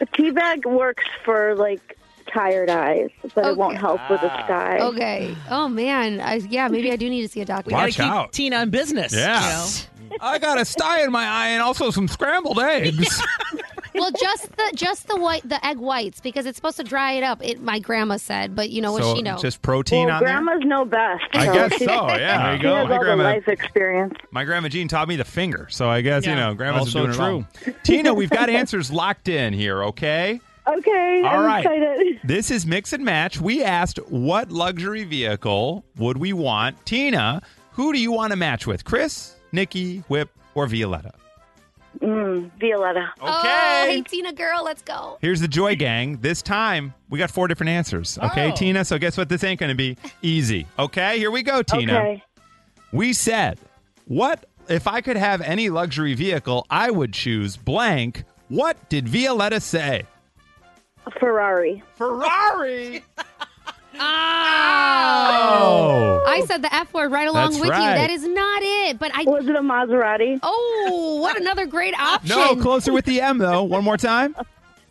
[0.00, 1.98] A tea bag works for like
[2.32, 3.80] tired eyes, but it won't Okay.
[3.80, 4.44] help with a ah.
[4.44, 4.78] sty.
[4.78, 5.36] Okay.
[5.50, 6.20] Oh man.
[6.20, 7.66] I, yeah, maybe I do need to see a doctor.
[7.66, 8.32] We gotta Watch keep out.
[8.32, 9.12] Tina in business.
[9.12, 9.40] Yeah.
[10.00, 10.16] You know?
[10.20, 13.20] I got a sty in my eye and also some scrambled eggs.
[13.94, 17.22] Well, just the just the white the egg whites because it's supposed to dry it
[17.22, 17.44] up.
[17.44, 19.40] It my grandma said, but you know what so she knows.
[19.40, 20.32] just protein Well, on there.
[20.42, 21.22] grandmas know best.
[21.32, 21.84] I so guess so.
[22.08, 22.42] Yeah.
[22.42, 22.74] There you She go.
[22.74, 23.22] has My all the grandma.
[23.24, 24.14] life experience.
[24.30, 27.42] My grandma Jean taught me the finger, so I guess you know grandma's Also doing
[27.42, 27.74] it true.
[27.84, 29.82] Tina, we've got answers locked in here.
[29.84, 30.40] Okay.
[30.66, 31.60] Okay, All I'm right.
[31.62, 32.20] excited.
[32.24, 33.38] This is mix and match.
[33.38, 36.86] We asked what luxury vehicle would we want.
[36.86, 38.82] Tina, who do you want to match with?
[38.82, 41.12] Chris, Nikki, Whip, or Violetta?
[42.00, 43.12] Mm, Violetta.
[43.20, 43.30] Okay.
[43.30, 45.18] Oh, hey Tina girl, let's go.
[45.20, 46.18] Here's the Joy Gang.
[46.18, 48.18] This time we got four different answers.
[48.18, 48.54] Okay, Oh.
[48.56, 48.84] Tina.
[48.84, 49.28] So guess what?
[49.28, 50.66] This ain't going to be easy.
[50.78, 51.96] Okay, here we go, Tina.
[51.98, 52.22] Okay.
[52.92, 53.58] We said,
[54.06, 58.24] what if I could have any luxury vehicle, I would choose blank.
[58.48, 60.04] What did Violetta say?
[61.06, 61.82] A Ferrari.
[61.96, 63.04] Ferrari.
[64.00, 66.24] Oh.
[66.26, 67.90] I said the F word right along That's with right.
[67.90, 67.94] you.
[68.00, 68.98] That is not it.
[68.98, 70.38] But I Was it a Maserati?
[70.42, 72.36] Oh, what another great option.
[72.36, 73.62] No, closer with the M though.
[73.62, 74.34] One more time.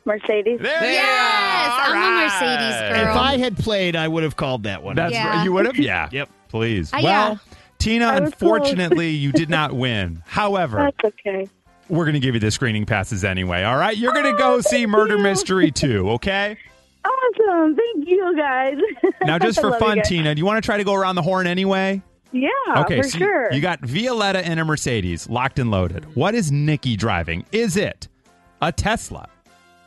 [0.06, 0.60] Mercedes.
[0.60, 1.96] There you Yes, are.
[1.96, 2.24] I'm All a right.
[2.26, 3.12] Mercedes girl.
[3.12, 4.96] If I had played, I would have called that one.
[4.98, 5.30] That's Yeah.
[5.38, 5.44] right.
[5.46, 5.78] You would have?
[5.78, 6.10] Yeah.
[6.12, 6.30] Yep.
[6.50, 6.92] Please.
[6.94, 7.38] Uh, well, yeah.
[7.80, 10.22] Tina, I was unfortunately, you did not win.
[10.26, 11.48] However, That's okay.
[11.90, 13.64] we're going to give you the screening passes anyway.
[13.64, 13.96] All right.
[13.98, 16.58] You're going to go see Murder Mystery 2, okay?
[17.06, 17.76] Awesome.
[17.76, 18.78] Thank you, guys.
[19.26, 20.02] Now, just for fun.
[20.04, 22.02] Tina, do you want to try to go around the horn anyway?
[22.34, 23.54] Yeah, Okay, for so you- sure.
[23.54, 26.16] you got Violetta in a Mercedes, locked and loaded.
[26.16, 27.46] What is Nikki driving?
[27.52, 28.08] Is it
[28.62, 29.30] a Tesla,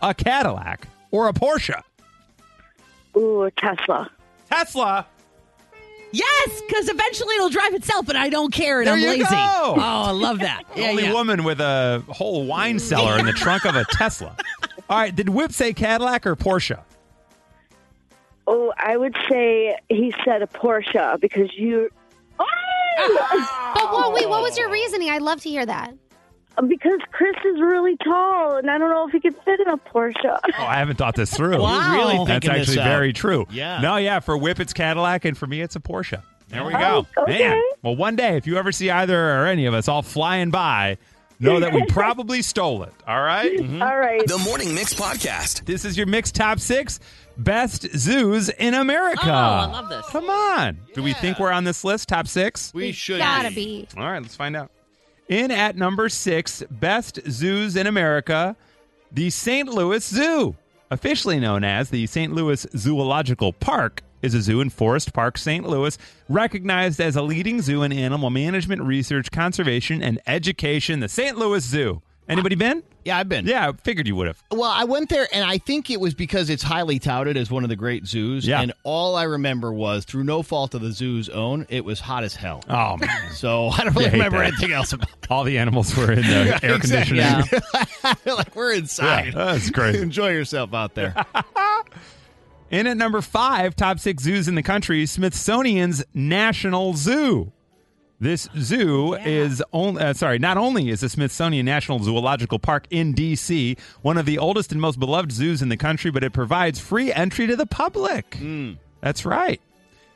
[0.01, 1.81] a Cadillac, or a Porsche?
[3.17, 4.11] Ooh, a Tesla.
[4.51, 5.07] Tesla.
[6.13, 9.23] Yes, because eventually it'll drive itself, and I don't care, and There I'm you lazy.
[9.25, 9.27] go.
[9.31, 10.63] Oh, I love that.
[10.75, 11.13] The Yeah, only yeah.
[11.13, 14.37] woman with a whole wine cellar in the trunk of a Tesla.
[14.89, 16.79] All right, did Whip say Cadillac or Porsche?
[18.47, 21.91] Oh, I would say he said a Porsche because you.
[22.39, 25.11] Oh But what, wait, what was your reasoning?
[25.11, 25.95] I'd love to hear that.
[26.67, 29.77] Because Chris is really tall, and I don't know if he could fit in a
[29.77, 30.15] Porsche.
[30.25, 31.61] Oh, I haven't thought this through.
[31.61, 31.93] Wow.
[31.93, 32.89] You're really That's thinking this actually out.
[32.89, 33.47] very true.
[33.51, 33.81] Yeah.
[33.83, 34.21] No, yeah.
[34.21, 36.23] For Whip, it's Cadillac, and for me, it's a Porsche.
[36.49, 37.23] There we Oh, go.
[37.25, 37.39] okay.
[37.51, 37.63] Man.
[37.83, 40.97] Well, one day, if you ever see either or any of us all flying by,
[41.39, 42.95] know that we probably stole it.
[43.07, 43.53] All right?
[43.59, 43.83] Mm-hmm.
[43.83, 44.27] All right.
[44.27, 45.67] The Morning Mix Podcast.
[45.67, 47.01] This is your Mix top six
[47.37, 49.20] best zoos in America.
[49.25, 50.07] Oh, I love this.
[50.07, 50.79] Come on.
[50.94, 52.72] Do we think we're on this list, top six?
[52.75, 53.87] We should Gotta be.
[53.96, 54.70] All right, let's find out.
[55.29, 58.57] In at number six, best zoos in America,
[59.11, 59.68] the St.
[59.68, 60.55] Louis Zoo,
[60.90, 62.33] officially known as the St.
[62.33, 65.66] Louis Zoological Park, is a zoo in Forest Park, St.
[65.68, 71.01] Louis, recognized as a leading zoo in animal management, research, conservation, and education.
[71.01, 71.37] The St.
[71.37, 72.03] Louis Zoo.
[72.29, 72.83] Anybody been?
[73.05, 73.47] Yeah, I've been.
[73.47, 74.43] Yeah, I figured you would have.
[74.51, 77.62] Well, I went there, and I think it was because it's highly touted as one
[77.62, 78.45] of the great zoos.
[78.45, 78.61] Yeah.
[78.61, 82.25] And all I remember was, through no fault of the zoo's own, it was hot
[82.25, 82.65] as hell.
[82.69, 84.49] Oh man, So I don't really remember that.
[84.49, 87.19] anything else about all the animals were in the Yeah, air exactly.
[87.19, 87.62] conditioning.
[88.25, 88.27] it.
[88.37, 89.27] like we're inside.
[89.35, 89.95] Yeah, that's great.
[90.01, 91.15] Enjoy yourself out there.
[92.71, 97.53] In at number five, top six zoos in the country, Smithsonian's National Zoo.
[98.19, 103.15] This zoo is only uh, sorry, not only is the Smithsonian National Zoological Park in
[103.15, 106.79] DC one of the oldest and most beloved zoos in the country, but it provides
[106.79, 108.39] free entry to the public.
[109.03, 109.61] That's right.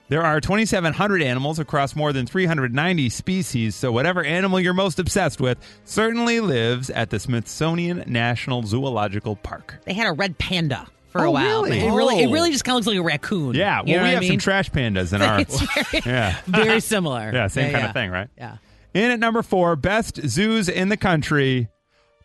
[0.08, 5.40] There are 2,700 animals across more than 390 species, so whatever animal you're most obsessed
[5.40, 9.76] with certainly lives at the Smithsonian National Zoological Park.
[9.84, 11.62] They had a red panda for a Oh, while.
[11.64, 11.80] really?
[11.80, 12.32] It really, it Oh.
[12.32, 13.54] really just kind of looks like a raccoon.
[13.54, 15.40] Yeah, You well, know we have I some trash pandas in our.
[15.40, 17.30] It's very, yeah, very similar.
[17.34, 17.88] yeah, same Yeah, kind yeah.
[17.88, 18.28] of thing, right?
[18.38, 18.56] Yeah.
[18.94, 21.68] In at number four, best zoos in the country,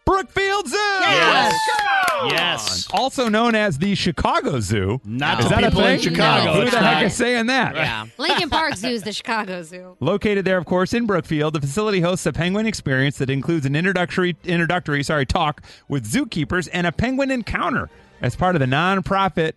[0.06, 0.76] Brookfield Zoo.
[0.78, 1.60] Yes.
[1.69, 1.88] Come
[2.26, 2.30] on!
[2.30, 2.88] Yes.
[2.93, 5.02] Also known as the Chicago Zoo.
[5.04, 6.12] Not Is the that a people in thing?
[6.13, 6.63] Chicago.
[6.63, 7.76] Who the heck is saying that?
[7.76, 8.06] Yeah.
[8.17, 9.98] Lincoln Park Zoo is the Chicago Zoo.
[10.00, 13.76] Located there, of course, in Brookfield, the facility hosts a penguin experience that includes an
[13.76, 17.89] introductory introductory sorry talk with zookeepers and a penguin encounter.
[18.21, 19.54] As part of the nonprofit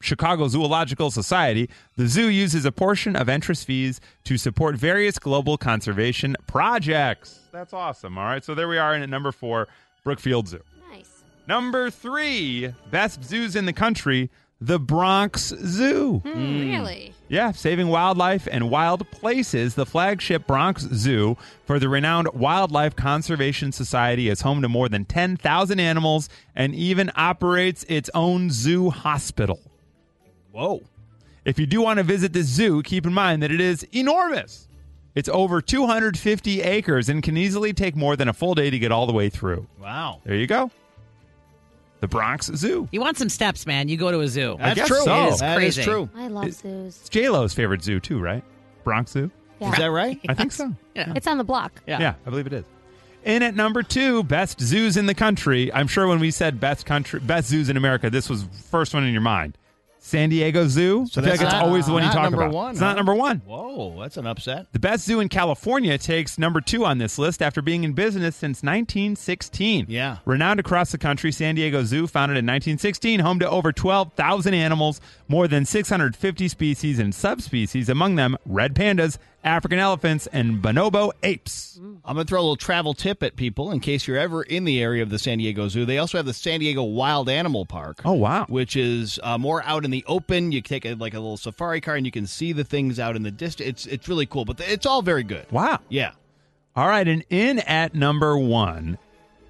[0.00, 5.58] Chicago Zoological Society, the zoo uses a portion of entrance fees to support various global
[5.58, 7.40] conservation projects.
[7.52, 8.16] That's awesome.
[8.16, 9.66] All right, so there we are in at number four,
[10.04, 10.60] Brookfield Zoo.
[10.90, 11.22] Nice.
[11.48, 14.30] Number three, best zoos in the country,
[14.60, 16.18] the Bronx Zoo.
[16.24, 17.14] Hmm, Really?
[17.30, 19.74] Yeah, saving wildlife and wild places.
[19.74, 25.04] The flagship Bronx Zoo for the renowned Wildlife Conservation Society is home to more than
[25.04, 29.60] 10,000 animals and even operates its own zoo hospital.
[30.52, 30.82] Whoa.
[31.44, 34.66] If you do want to visit the zoo, keep in mind that it is enormous.
[35.14, 38.90] It's over 250 acres and can easily take more than a full day to get
[38.90, 39.66] all the way through.
[39.78, 40.20] Wow.
[40.24, 40.70] There you go.
[42.00, 42.88] The Bronx Zoo.
[42.92, 43.88] You want some steps, man?
[43.88, 44.54] You go to a zoo.
[44.60, 45.00] I That's guess true.
[45.04, 45.24] so.
[45.26, 45.82] It is That is crazy.
[45.90, 46.08] true.
[46.14, 46.96] I love zoos.
[47.00, 48.44] It's J-Lo's favorite zoo too, right?
[48.84, 49.30] Bronx Zoo?
[49.60, 49.72] Yeah.
[49.72, 50.20] Is that right?
[50.28, 50.72] I think so.
[50.94, 51.82] It's on the block.
[51.86, 51.98] Yeah.
[52.00, 52.64] Yeah, I believe it is.
[53.24, 55.72] In at number two, best zoos in the country.
[55.74, 59.02] I'm sure when we said best country, best zoos in America, this was first one
[59.04, 59.58] in your mind.
[60.00, 61.06] San Diego Zoo.
[61.10, 62.54] So I feel like that's it's not- always the one you talk number about.
[62.54, 63.38] one, it's not number one.
[63.44, 64.66] Whoa, that's an upset.
[64.72, 68.36] The best zoo in California takes number two on this list after being in business
[68.36, 69.86] since 1916.
[69.88, 70.18] Yeah.
[70.24, 75.00] Renowned across the country, San Diego Zoo, founded in 1916, home to over 12,000 animals,
[75.28, 81.78] more than 650 species and subspecies, among them red pandas, African elephants, and bonobo apes.
[82.04, 84.64] I'm going to throw a little travel tip at people in case you're ever in
[84.64, 85.84] the area of the San Diego Zoo.
[85.84, 88.00] They also have the San Diego Wild Animal Park.
[88.04, 88.46] Oh, wow.
[88.48, 90.52] Which is uh, more out in the open.
[90.52, 93.16] You take a, like a little safari car and you can see the things out
[93.16, 93.68] in the distance.
[93.68, 95.50] It's it's really cool, but it's all very good.
[95.52, 95.78] Wow.
[95.88, 96.12] Yeah.
[96.76, 98.98] All right, and in at number one,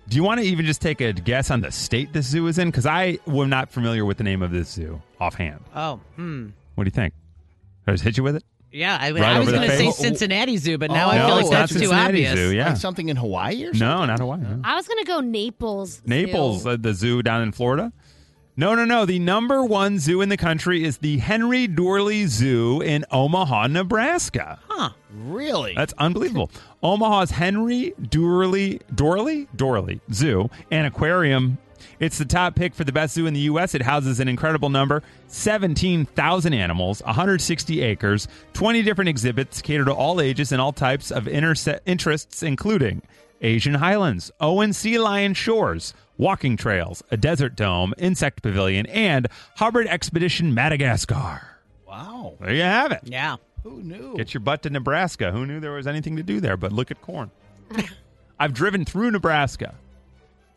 [0.08, 2.58] do you want to even just take a guess on the state this zoo is
[2.58, 2.68] in?
[2.68, 5.60] Because I am not familiar with the name of this zoo offhand.
[5.74, 6.48] Oh, hmm.
[6.74, 7.12] What do you think?
[7.84, 8.44] Did I just hit you with it?
[8.70, 9.90] Yeah, I, Right I was going to say?
[9.90, 12.34] Cincinnati Zoo, but now Oh, I feel no, like it's not that's too Cincinnati obvious.
[12.36, 12.54] Zoo.
[12.54, 13.80] Yeah, Like something in Hawaii or something?
[13.80, 14.40] no, not Hawaii.
[14.40, 14.60] no.
[14.64, 15.94] I was going to go Naples.
[15.94, 16.02] Zoo.
[16.06, 17.92] Naples, uh, the zoo down in Florida.
[18.56, 19.06] No, no, no.
[19.06, 24.58] The number one zoo in the country is the Henry Doorly Zoo in Omaha, Nebraska.
[24.68, 24.90] Huh.
[25.12, 25.74] Really?
[25.76, 26.50] That's unbelievable.
[26.82, 31.58] Omaha's Henry Doorly Doorly Doorly Zoo and Aquarium.
[32.00, 33.74] It's the top pick for the best zoo in the U.S.
[33.74, 40.20] It houses an incredible number 17,000 animals, 160 acres, 20 different exhibits cater to all
[40.20, 43.02] ages and all types of interse- interests, including
[43.40, 49.86] Asian highlands, Owen Sea Lion shores, walking trails, a desert dome, insect pavilion, and Hubbard
[49.88, 51.58] Expedition Madagascar.
[51.86, 52.34] wow.
[52.40, 53.00] There you have it.
[53.04, 53.36] Yeah.
[53.64, 54.16] Who knew?
[54.16, 55.32] Get your butt to Nebraska.
[55.32, 56.56] Who knew there was anything to do there?
[56.56, 57.30] But look at corn.
[58.40, 59.74] I've driven through Nebraska.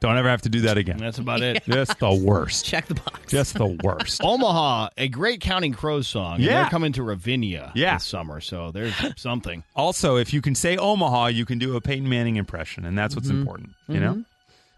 [0.02, 0.98] Don't ever have to do that again.
[0.98, 1.64] That's about it.
[1.70, 2.66] Just the worst.
[2.66, 3.20] Check the box.
[3.32, 4.22] Just the worst.
[4.24, 6.36] Omaha, a great Counting Crows song.
[6.36, 6.62] and Yeah.
[6.64, 7.98] They're coming to Ravinia Yeah.
[7.98, 9.64] this summer, so there's something.
[9.76, 13.16] Also, if you can say Omaha, you can do a Peyton Manning impression, and that's
[13.16, 13.42] what's mm-hmm.
[13.42, 13.70] important.
[13.88, 14.12] You know.
[14.14, 14.22] Mm-hmm.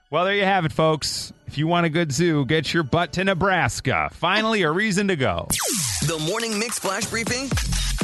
[0.10, 1.32] Well, there you have it, folks.
[1.48, 4.10] If you want a good zoo, get your butt to Nebraska.
[4.12, 5.48] Finally, a reason to go.
[6.06, 7.44] The Morning Mix Flash Briefing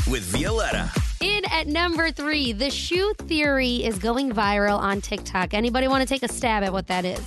[0.08, 0.90] with Violetta.
[1.22, 5.54] In at number three, the shoe theory is going viral on TikTok.
[5.54, 7.22] Anybody want to take a stab at what that is?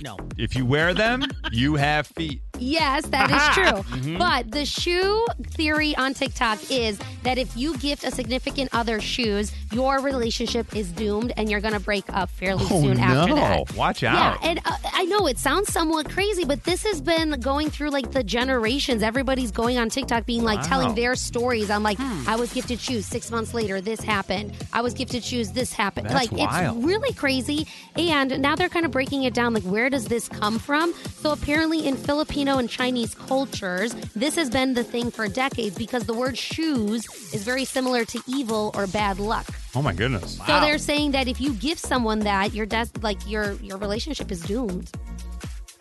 [0.00, 0.16] No.
[0.38, 2.40] If you wear them, you have feet.
[2.60, 3.82] Yes, that is true.
[3.98, 4.18] Mhm.
[4.18, 9.52] But the shoe theory on TikTok is that if you gift a significant other shoes,
[9.72, 13.74] your relationship is doomed and you're going to break up fairly Oh, soon after that.
[13.74, 14.38] Watch out.
[14.42, 17.90] Yeah, and uh, I know it sounds somewhat crazy, but this has been going through
[17.90, 19.02] like the generations.
[19.02, 20.66] Everybody's going on TikTok being like Wow.
[20.66, 21.70] telling their stories.
[21.70, 23.06] I'm like, I was gifted shoes.
[23.06, 24.52] Six months later, this happened.
[24.72, 25.52] I was gifted shoes.
[25.52, 26.08] This happened.
[26.10, 26.76] That's like wild.
[26.76, 27.66] it's really crazy.
[27.96, 29.54] And now they're kind of breaking it down.
[29.54, 30.92] Like, where does this come from?
[31.22, 36.04] So apparently, in Filipino and Chinese cultures, this has been the thing for decades because
[36.04, 39.46] the word shoes is very similar to evil or bad luck.
[39.74, 40.36] Oh my goodness.
[40.46, 44.30] So they're saying that if you give someone that, your des- like your your relationship
[44.32, 44.90] is doomed.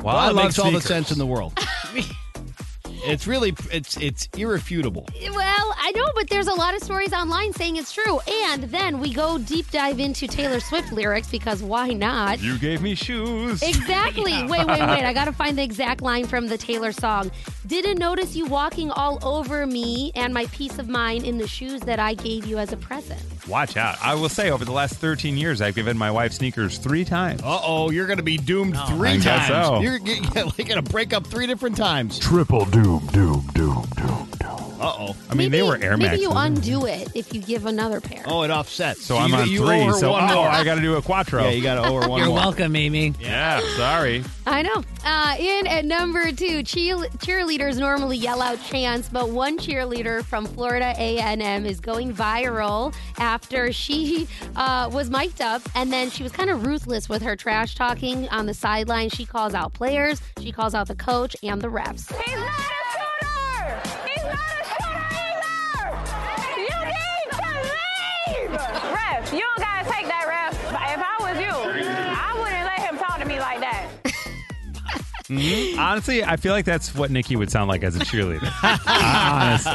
[0.03, 1.57] Well, Well, I it love makes all the sense in the world.
[3.09, 5.07] it's really it's it's irrefutable.
[5.21, 8.19] Well, I know, but there's a lot of stories online saying it's true.
[8.45, 12.41] And then we go deep dive into Taylor Swift lyrics because why not?
[12.41, 13.61] You gave me shoes.
[13.61, 14.33] Exactly.
[14.49, 15.05] Wait, wait, wait.
[15.05, 17.31] I got to find the exact line from the Taylor song.
[17.69, 21.81] Didn't notice you walking all over me and my peace of mind in the shoes
[21.81, 23.21] that I gave you as a present.
[23.47, 23.95] Watch out.
[24.01, 27.43] I will say, over the last 13 years, I've given my wife sneakers three times.
[27.43, 29.67] Uh oh, you're going to be doomed three I guess times.
[29.67, 29.81] so.
[29.81, 32.17] You're, you're going to break up three different times.
[32.17, 34.28] Triple doom, doom, doom, doom, doom.
[34.79, 35.15] Uh oh.
[35.29, 38.23] I mean, they were Air Maybe you undo it if you give another pair.
[38.25, 39.05] Oh, it offsets.
[39.05, 39.81] so I'm on you three.
[39.81, 40.47] owe her So, one oh, more.
[40.47, 41.43] I got to do a quattro.
[41.43, 42.37] Yeah, you got to owe her one You're more.
[42.37, 43.13] welcome, Amy.
[43.19, 44.23] Yeah, sorry.
[44.47, 44.83] I know.
[45.05, 50.45] Uh, in at number two, cheer- cheerleaders normally yell out chants, but one cheerleader from
[50.45, 56.31] Florida A&M is going viral after she uh, was mic'd up, and then she was
[56.31, 59.09] kind of ruthless with her trash talking on the sideline.
[59.09, 62.11] She calls out players, she calls out the coach and the refs.
[62.23, 62.78] He's not
[75.29, 75.79] Mm-hmm.
[75.79, 78.51] Honestly, I feel like that's what Nikki would sound like as a cheerleader.
[78.87, 79.71] Honestly.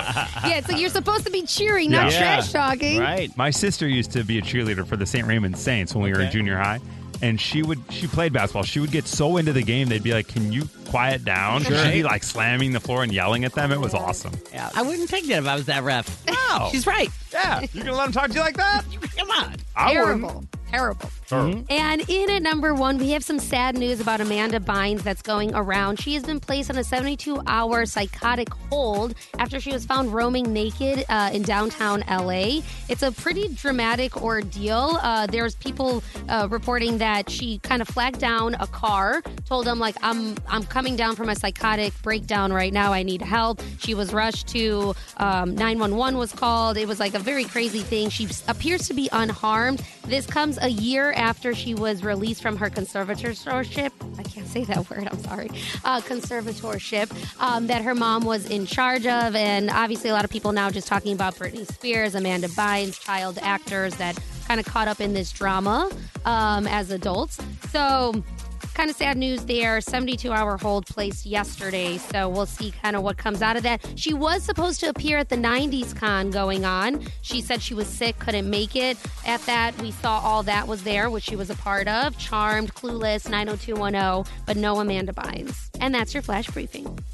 [0.50, 2.18] Yeah, so you're supposed to be cheering, not Yeah.
[2.18, 2.98] trash talking.
[3.00, 3.34] Right.
[3.36, 5.26] My sister used to be a cheerleader for the St.
[5.26, 6.32] Raymond Saints when we were in Okay.
[6.32, 6.80] junior high.
[7.22, 8.64] And she would she played basketball.
[8.64, 11.62] She would get so into the game they'd be like, Can you quiet down?
[11.62, 11.78] Sure.
[11.84, 13.70] She'd be like slamming the floor and yelling at them.
[13.70, 14.32] It was awesome.
[14.52, 16.26] Yeah, I wouldn't take that if I was that ref.
[16.26, 16.68] No.
[16.72, 17.08] She's right.
[17.32, 17.64] Yeah.
[17.72, 18.82] You're gonna let him talk to you like that?
[19.16, 19.54] Come on.
[19.76, 20.04] I wouldn't.
[20.22, 20.44] Terrible.
[20.74, 21.08] Terrible.
[21.26, 21.54] Sure.
[21.70, 25.54] And in at number one, we have some sad news about Amanda Bynes that's going
[25.54, 26.00] around.
[26.00, 30.52] She has been placed on a 72 hour psychotic hold after she was found roaming
[30.52, 32.60] naked uh, in downtown LA.
[32.88, 34.98] It's a pretty dramatic ordeal.
[35.00, 39.78] Uh, there's people uh, reporting that she kind of flagged down a car, told them
[39.78, 42.92] like, "I'm I'm coming down from a psychotic breakdown right now.
[42.92, 46.76] I need help." She was rushed to um, 911 was called.
[46.76, 48.10] It was like a very crazy thing.
[48.10, 49.80] She appears to be unharmed.
[50.06, 53.90] This comes a year after she was released from her conservatorship.
[54.18, 55.08] I can't say that word.
[55.10, 55.50] I'm sorry.
[55.84, 60.30] Uh, conservatorship um, that her mom was in charge of, and obviously a lot of
[60.30, 64.88] people now just talking about Britney Spears, Amanda Bynes, child actors that kind of caught
[64.88, 65.90] up in this drama
[66.26, 67.38] um, as adults.
[67.70, 68.22] So
[68.74, 69.80] kind of sad news there.
[69.80, 71.96] 72 hour hold placed yesterday.
[71.98, 73.84] So we'll see kind of what comes out of that.
[73.96, 77.06] She was supposed to appear at the 90s con going on.
[77.22, 79.76] She said she was sick, couldn't make it at that.
[79.80, 82.18] We saw all that was there, which she was a part of.
[82.18, 85.70] Charmed, Clueless, 90210, but no Amanda Bynes.
[85.80, 86.98] And that's your flash briefing.